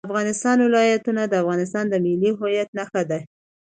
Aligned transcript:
د 0.03 0.05
افغانستان 0.09 0.57
ولايتونه 0.61 1.21
د 1.27 1.33
افغانستان 1.43 1.85
د 1.89 1.95
ملي 2.05 2.31
هویت 2.39 2.69
نښه 2.77 3.01
ده. 3.09 3.19